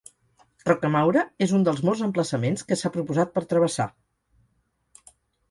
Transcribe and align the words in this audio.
Roquemaure 0.69 1.25
és 1.47 1.53
un 1.57 1.65
dels 1.67 1.83
molts 1.89 2.01
emplaçaments 2.07 2.65
que 2.71 2.79
s'ha 2.81 2.91
proposat 2.97 3.37
per 3.37 3.45
travessar. 3.53 3.89